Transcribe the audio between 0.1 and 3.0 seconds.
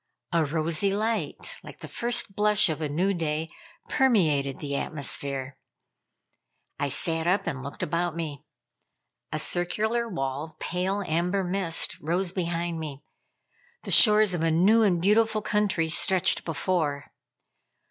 A rosy light, like the first blush of a